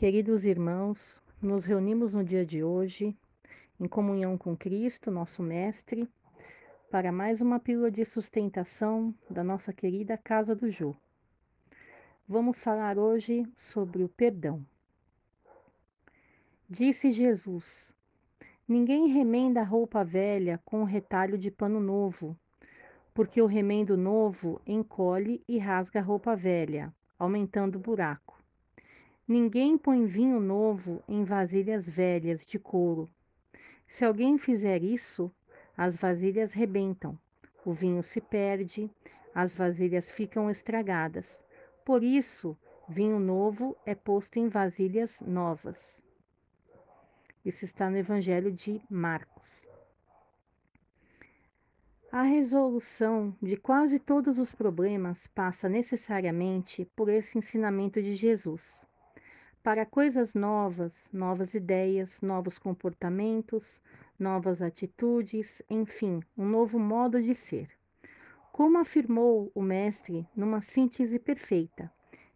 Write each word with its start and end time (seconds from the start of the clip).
Queridos 0.00 0.46
irmãos, 0.46 1.22
nos 1.42 1.66
reunimos 1.66 2.14
no 2.14 2.24
dia 2.24 2.42
de 2.42 2.64
hoje, 2.64 3.14
em 3.78 3.86
comunhão 3.86 4.38
com 4.38 4.56
Cristo, 4.56 5.10
nosso 5.10 5.42
Mestre, 5.42 6.08
para 6.90 7.12
mais 7.12 7.42
uma 7.42 7.60
pílula 7.60 7.90
de 7.90 8.02
sustentação 8.06 9.14
da 9.28 9.44
nossa 9.44 9.74
querida 9.74 10.16
Casa 10.16 10.56
do 10.56 10.70
Jô. 10.70 10.96
Vamos 12.26 12.62
falar 12.62 12.96
hoje 12.96 13.46
sobre 13.58 14.02
o 14.02 14.08
perdão. 14.08 14.64
Disse 16.66 17.12
Jesus: 17.12 17.94
Ninguém 18.66 19.06
remenda 19.08 19.60
a 19.60 19.64
roupa 19.64 20.02
velha 20.02 20.58
com 20.64 20.82
retalho 20.82 21.36
de 21.36 21.50
pano 21.50 21.78
novo, 21.78 22.34
porque 23.12 23.42
o 23.42 23.46
remendo 23.46 23.98
novo 23.98 24.62
encolhe 24.66 25.44
e 25.46 25.58
rasga 25.58 26.00
a 26.00 26.02
roupa 26.02 26.34
velha, 26.34 26.90
aumentando 27.18 27.76
o 27.76 27.82
buraco. 27.82 28.39
Ninguém 29.32 29.78
põe 29.78 30.06
vinho 30.06 30.40
novo 30.40 31.04
em 31.06 31.22
vasilhas 31.22 31.88
velhas 31.88 32.44
de 32.44 32.58
couro. 32.58 33.08
Se 33.86 34.04
alguém 34.04 34.36
fizer 34.36 34.82
isso, 34.82 35.30
as 35.76 35.96
vasilhas 35.96 36.52
rebentam, 36.52 37.16
o 37.64 37.72
vinho 37.72 38.02
se 38.02 38.20
perde, 38.20 38.90
as 39.32 39.54
vasilhas 39.54 40.10
ficam 40.10 40.50
estragadas. 40.50 41.44
Por 41.84 42.02
isso, 42.02 42.58
vinho 42.88 43.20
novo 43.20 43.76
é 43.86 43.94
posto 43.94 44.40
em 44.40 44.48
vasilhas 44.48 45.20
novas. 45.20 46.02
Isso 47.44 47.64
está 47.64 47.88
no 47.88 47.98
Evangelho 47.98 48.50
de 48.50 48.82
Marcos. 48.90 49.64
A 52.10 52.22
resolução 52.22 53.32
de 53.40 53.56
quase 53.56 54.00
todos 54.00 54.40
os 54.40 54.52
problemas 54.52 55.28
passa 55.28 55.68
necessariamente 55.68 56.84
por 56.96 57.08
esse 57.08 57.38
ensinamento 57.38 58.02
de 58.02 58.16
Jesus 58.16 58.89
para 59.62 59.84
coisas 59.84 60.34
novas, 60.34 61.10
novas 61.12 61.52
ideias, 61.52 62.22
novos 62.22 62.58
comportamentos, 62.58 63.80
novas 64.18 64.62
atitudes, 64.62 65.62
enfim, 65.68 66.22
um 66.36 66.46
novo 66.46 66.78
modo 66.78 67.20
de 67.20 67.34
ser. 67.34 67.68
Como 68.52 68.78
afirmou 68.78 69.52
o 69.54 69.60
mestre 69.60 70.26
numa 70.34 70.62
síntese 70.62 71.18
perfeita, 71.18 71.92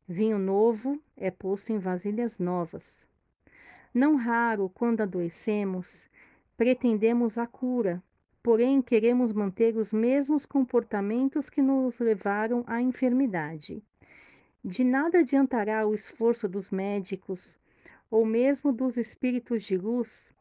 vinho 0.06 0.38
novo 0.38 1.00
é 1.16 1.30
posto 1.30 1.72
em 1.72 1.78
vasilhas 1.78 2.38
novas. 2.38 3.06
Não 3.92 4.16
raro, 4.16 4.70
quando 4.74 5.00
adoecemos, 5.00 6.10
pretendemos 6.58 7.38
a 7.38 7.46
cura, 7.46 8.02
porém 8.42 8.82
queremos 8.82 9.32
manter 9.32 9.78
os 9.78 9.94
mesmos 9.94 10.44
comportamentos 10.44 11.48
que 11.48 11.62
nos 11.62 11.98
levaram 12.00 12.64
à 12.66 12.82
enfermidade. 12.82 13.82
De 14.66 14.82
nada 14.82 15.18
adiantará 15.18 15.86
o 15.86 15.94
esforço 15.94 16.48
dos 16.48 16.70
médicos 16.70 17.58
ou 18.10 18.24
mesmo 18.24 18.72
dos 18.72 18.96
espíritos 18.96 19.62
de 19.62 19.76
luz 19.76 20.32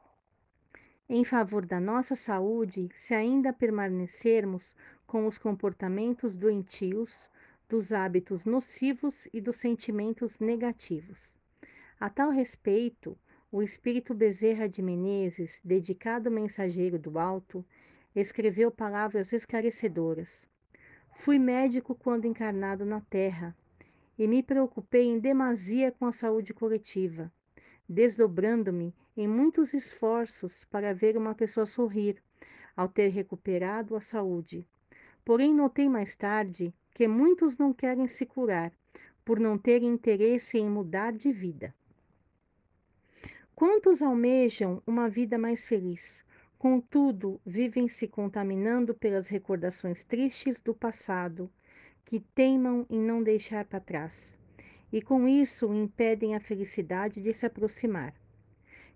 em 1.10 1.26
favor 1.26 1.66
da 1.66 1.78
nossa 1.78 2.16
saúde 2.16 2.88
se 2.96 3.14
ainda 3.14 3.52
permanecermos 3.52 4.78
com 5.06 5.28
os 5.28 5.38
comportamentos 5.38 6.38
doentios, 6.38 7.30
dos 7.68 7.92
hábitos 7.92 8.46
nocivos 8.46 9.28
e 9.34 9.42
dos 9.42 9.58
sentimentos 9.58 10.40
negativos. 10.40 11.36
A 12.00 12.10
tal 12.10 12.30
respeito, 12.30 13.18
o 13.52 13.62
espírito 13.62 14.14
Bezerra 14.14 14.70
de 14.70 14.82
Menezes, 14.82 15.60
dedicado 15.66 16.32
mensageiro 16.32 16.98
do 16.98 17.20
alto, 17.20 17.66
escreveu 18.16 18.72
palavras 18.72 19.34
esclarecedoras. 19.34 20.48
Fui 21.12 21.38
médico 21.38 21.94
quando 21.94 22.26
encarnado 22.26 22.86
na 22.86 23.02
terra 23.02 23.54
e 24.18 24.28
me 24.28 24.44
preocupei 24.44 25.06
em 25.06 25.20
demasia 25.20 25.92
com 25.92 26.06
a 26.06 26.12
saúde 26.12 26.54
coletiva, 26.54 27.32
desdobrando-me 27.88 28.94
em 29.16 29.28
muitos 29.28 29.74
esforços 29.74 30.66
para 30.66 30.94
ver 30.94 31.18
uma 31.18 31.36
pessoa 31.36 31.66
sorrir 31.66 32.22
ao 32.76 32.88
ter 32.88 33.10
recuperado 33.10 33.96
a 33.96 34.02
saúde. 34.02 34.66
Porém, 35.24 35.54
notei 35.54 35.88
mais 35.88 36.16
tarde 36.16 36.74
que 36.92 37.08
muitos 37.08 37.58
não 37.58 37.74
querem 37.74 38.08
se 38.08 38.26
curar 38.26 38.72
por 39.24 39.40
não 39.40 39.58
terem 39.58 39.90
interesse 39.90 40.58
em 40.58 40.70
mudar 40.70 41.14
de 41.14 41.32
vida. 41.32 41.74
Quantos 43.56 44.02
almejam 44.02 44.82
uma 44.86 45.08
vida 45.08 45.38
mais 45.38 45.66
feliz, 45.66 46.26
contudo, 46.58 47.40
vivem 47.46 47.88
se 47.88 48.08
contaminando 48.08 48.94
pelas 48.94 49.28
recordações 49.28 50.04
tristes 50.04 50.62
do 50.62 50.74
passado 50.74 51.50
que 52.06 52.20
teimam 52.20 52.86
em 52.90 53.00
não 53.00 53.24
deixar 53.24 53.66
para 53.66 53.80
trás, 53.80 54.38
e 54.92 55.02
com 55.02 55.28
isso 55.28 55.74
impedem 55.74 56.36
a 56.36 56.40
felicidade 56.40 57.22
de 57.22 57.34
se 57.34 57.46
aproximar. 57.46 58.14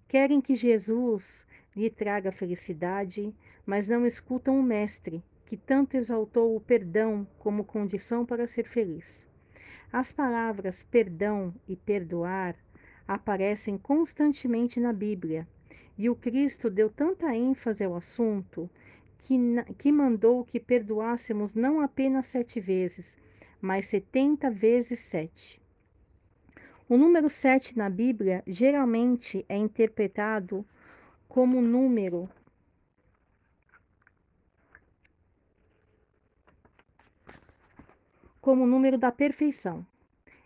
Querem 0.07 0.39
que 0.39 0.55
Jesus 0.55 1.45
lhe 1.75 1.89
traga 1.89 2.31
felicidade, 2.31 3.33
mas 3.65 3.87
não 3.87 4.05
escutam 4.05 4.59
o 4.59 4.63
Mestre, 4.63 5.23
que 5.45 5.57
tanto 5.57 5.95
exaltou 5.95 6.55
o 6.55 6.61
perdão 6.61 7.27
como 7.39 7.63
condição 7.63 8.25
para 8.25 8.47
ser 8.47 8.67
feliz. 8.67 9.27
As 9.91 10.11
palavras 10.11 10.83
perdão 10.83 11.53
e 11.67 11.75
perdoar 11.75 12.55
aparecem 13.07 13.77
constantemente 13.77 14.79
na 14.79 14.91
Bíblia, 14.91 15.47
e 15.97 16.09
o 16.09 16.15
Cristo 16.15 16.69
deu 16.69 16.89
tanta 16.89 17.33
ênfase 17.35 17.83
ao 17.83 17.95
assunto 17.95 18.69
que, 19.19 19.37
que 19.77 19.91
mandou 19.91 20.43
que 20.43 20.59
perdoássemos 20.59 21.53
não 21.53 21.81
apenas 21.81 22.27
sete 22.27 22.59
vezes, 22.59 23.17
mas 23.61 23.87
setenta 23.87 24.49
vezes 24.49 24.99
sete. 24.99 25.61
O 26.89 26.97
número 26.97 27.29
sete 27.29 27.77
na 27.77 27.89
Bíblia 27.89 28.43
geralmente 28.47 29.45
é 29.49 29.57
interpretado 29.57 30.65
como 31.27 31.61
número 31.61 32.29
como 38.39 38.63
o 38.63 38.67
número 38.67 38.97
da 38.97 39.11
perfeição. 39.11 39.85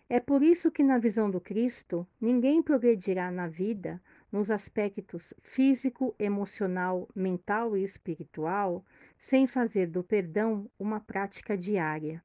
É 0.08 0.18
por 0.18 0.42
isso 0.42 0.72
que, 0.72 0.82
na 0.82 0.98
visão 0.98 1.30
do 1.30 1.40
Cristo, 1.40 2.04
ninguém 2.20 2.60
progredirá 2.60 3.30
na 3.30 3.46
vida 3.46 4.02
nos 4.32 4.50
aspectos 4.50 5.34
físico, 5.42 6.14
emocional, 6.18 7.06
mental 7.14 7.76
e 7.76 7.84
espiritual, 7.84 8.82
sem 9.18 9.46
fazer 9.46 9.86
do 9.86 10.02
perdão 10.02 10.70
uma 10.78 10.98
prática 10.98 11.56
diária. 11.56 12.24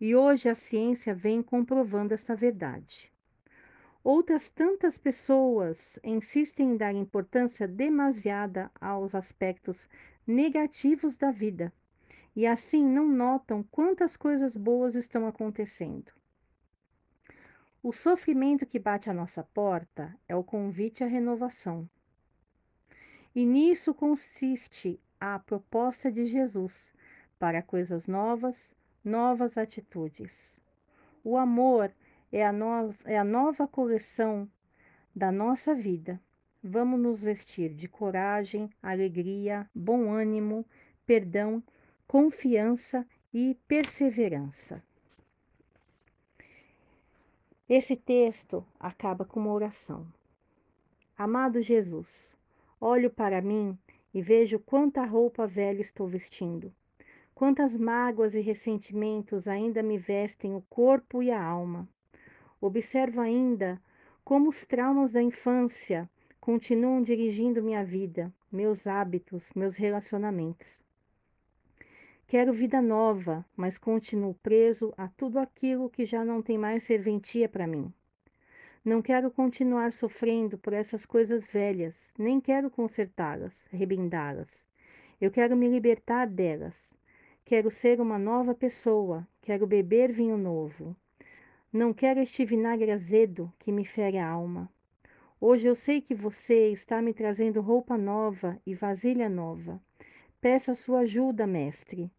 E 0.00 0.16
hoje 0.16 0.48
a 0.48 0.54
ciência 0.56 1.14
vem 1.14 1.40
comprovando 1.40 2.12
esta 2.12 2.34
verdade. 2.34 3.12
Outras 4.02 4.50
tantas 4.50 4.98
pessoas 4.98 5.98
insistem 6.02 6.72
em 6.72 6.76
dar 6.76 6.92
importância 6.92 7.66
demasiada 7.66 8.70
aos 8.78 9.14
aspectos 9.14 9.88
negativos 10.26 11.16
da 11.16 11.30
vida 11.30 11.72
e 12.36 12.46
assim 12.46 12.84
não 12.84 13.08
notam 13.08 13.62
quantas 13.62 14.16
coisas 14.16 14.56
boas 14.56 14.94
estão 14.94 15.26
acontecendo. 15.26 16.12
O 17.86 17.92
sofrimento 17.92 18.64
que 18.64 18.78
bate 18.78 19.10
à 19.10 19.12
nossa 19.12 19.42
porta 19.42 20.18
é 20.26 20.34
o 20.34 20.42
convite 20.42 21.04
à 21.04 21.06
renovação. 21.06 21.86
E 23.34 23.44
nisso 23.44 23.92
consiste 23.92 24.98
a 25.20 25.38
proposta 25.38 26.10
de 26.10 26.24
Jesus 26.24 26.90
para 27.38 27.60
coisas 27.60 28.08
novas, 28.08 28.74
novas 29.04 29.58
atitudes. 29.58 30.56
O 31.22 31.36
amor 31.36 31.92
é 32.32 32.46
a, 32.46 32.50
no 32.50 32.94
é 33.04 33.18
a 33.18 33.22
nova 33.22 33.68
coleção 33.68 34.50
da 35.14 35.30
nossa 35.30 35.74
vida. 35.74 36.18
Vamos 36.62 36.98
nos 36.98 37.20
vestir 37.20 37.74
de 37.74 37.86
coragem, 37.86 38.70
alegria, 38.82 39.68
bom 39.74 40.10
ânimo, 40.10 40.64
perdão, 41.04 41.62
confiança 42.06 43.06
e 43.30 43.58
perseverança. 43.68 44.82
Esse 47.66 47.96
texto 47.96 48.62
acaba 48.78 49.24
com 49.24 49.40
uma 49.40 49.52
oração. 49.52 50.06
Amado 51.16 51.62
Jesus, 51.62 52.36
olho 52.78 53.08
para 53.08 53.40
mim 53.40 53.78
e 54.12 54.20
vejo 54.20 54.58
quanta 54.58 55.02
roupa 55.06 55.46
velha 55.46 55.80
estou 55.80 56.06
vestindo. 56.06 56.70
Quantas 57.34 57.74
mágoas 57.74 58.34
e 58.34 58.40
ressentimentos 58.40 59.48
ainda 59.48 59.82
me 59.82 59.96
vestem 59.96 60.54
o 60.54 60.60
corpo 60.68 61.22
e 61.22 61.30
a 61.30 61.42
alma. 61.42 61.88
Observo 62.60 63.22
ainda 63.22 63.80
como 64.22 64.50
os 64.50 64.66
traumas 64.66 65.12
da 65.12 65.22
infância 65.22 66.08
continuam 66.38 67.02
dirigindo 67.02 67.62
minha 67.62 67.82
vida, 67.82 68.30
meus 68.52 68.86
hábitos, 68.86 69.50
meus 69.54 69.74
relacionamentos. 69.74 70.84
Quero 72.26 72.54
vida 72.54 72.80
nova, 72.80 73.44
mas 73.54 73.76
continuo 73.76 74.34
preso 74.34 74.94
a 74.96 75.08
tudo 75.08 75.38
aquilo 75.38 75.90
que 75.90 76.06
já 76.06 76.24
não 76.24 76.40
tem 76.40 76.56
mais 76.56 76.82
serventia 76.82 77.48
para 77.48 77.66
mim. 77.66 77.92
Não 78.84 79.02
quero 79.02 79.30
continuar 79.30 79.92
sofrendo 79.92 80.56
por 80.58 80.72
essas 80.72 81.04
coisas 81.04 81.50
velhas, 81.50 82.12
nem 82.18 82.40
quero 82.40 82.70
consertá-las, 82.70 83.68
rebendá-las. 83.70 84.66
Eu 85.20 85.30
quero 85.30 85.54
me 85.54 85.68
libertar 85.68 86.26
delas. 86.26 86.94
Quero 87.44 87.70
ser 87.70 88.00
uma 88.00 88.18
nova 88.18 88.54
pessoa, 88.54 89.28
quero 89.42 89.66
beber 89.66 90.10
vinho 90.10 90.38
novo. 90.38 90.96
Não 91.70 91.92
quero 91.92 92.20
este 92.20 92.44
vinagre 92.44 92.90
azedo 92.90 93.52
que 93.58 93.70
me 93.70 93.84
fere 93.84 94.16
a 94.16 94.26
alma. 94.26 94.70
Hoje 95.38 95.66
eu 95.66 95.74
sei 95.74 96.00
que 96.00 96.14
você 96.14 96.70
está 96.70 97.02
me 97.02 97.12
trazendo 97.12 97.60
roupa 97.60 97.98
nova 97.98 98.58
e 98.66 98.74
vasilha 98.74 99.28
nova. 99.28 99.80
Peço 100.44 100.72
a 100.72 100.74
sua 100.74 100.98
ajuda, 100.98 101.46
mestre, 101.46 102.12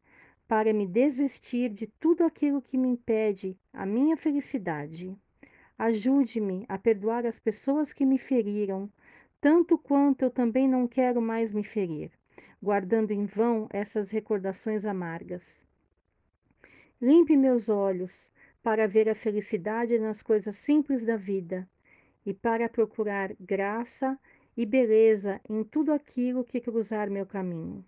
para 0.48 0.74
me 0.74 0.88
desvestir 0.88 1.69
de 1.69 1.86
tudo 1.86 2.24
aquilo 2.24 2.60
que 2.60 2.75
me 2.75 2.88
impede 2.88 3.56
a 3.72 3.86
minha 3.86 4.18
felicidade. 4.18 5.16
Ajude-me 5.77 6.66
a 6.68 6.75
perdoar 6.75 7.27
as 7.27 7.39
pessoas 7.39 7.94
que 7.94 8.04
me 8.04 8.18
feriram, 8.18 8.92
tanto 9.39 9.77
quanto 9.77 10.24
eu 10.24 10.31
também 10.31 10.68
não 10.68 10.88
quero 10.88 11.22
mais 11.22 11.54
me 11.54 11.63
ferir, 11.63 12.10
guardando 12.60 13.12
em 13.12 13.27
vão 13.27 13.68
essas 13.69 14.10
recordações 14.10 14.86
amargas. 14.86 15.63
Limpe 17.00 17.38
meus 17.38 17.69
olhos 17.69 18.33
para 18.63 18.88
ver 18.88 19.07
a 19.07 19.13
felicidade 19.13 20.00
nas 20.00 20.24
coisas 20.24 20.56
simples 20.56 21.06
da 21.06 21.16
vida 21.16 21.69
e 22.25 22.33
para 22.33 22.68
procurar 22.68 23.36
graça 23.39 24.19
e 24.57 24.66
beleza 24.66 25.39
em 25.48 25.63
tudo 25.63 25.94
aquilo 25.94 26.44
que 26.44 26.60
cruzar 26.60 27.07
meu 27.07 27.27
caminho. 27.27 27.86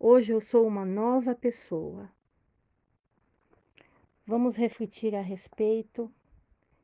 Hoje 0.00 0.32
eu 0.32 0.40
sou 0.40 0.64
uma 0.64 0.84
nova 0.84 1.34
pessoa. 1.34 2.08
Vamos 4.24 4.54
refletir 4.54 5.12
a 5.16 5.20
respeito 5.20 6.08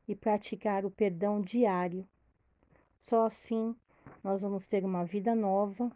e 0.05 0.13
praticar 0.13 0.85
o 0.85 0.91
perdão 0.91 1.39
diário. 1.39 2.05
Só 2.99 3.25
assim 3.25 3.73
nós 4.21 4.41
vamos 4.41 4.67
ter 4.67 4.83
uma 4.83 5.05
vida 5.05 5.33
nova, 5.33 5.89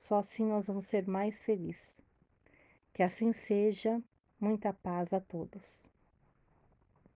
só 0.00 0.16
assim 0.16 0.46
nós 0.46 0.66
vamos 0.66 0.88
ser 0.88 1.06
mais 1.06 1.44
felizes. 1.44 2.02
Que 2.92 3.04
assim 3.04 3.32
seja. 3.32 4.02
Muita 4.40 4.72
paz 4.72 5.12
a 5.12 5.20
todos. 5.20 5.84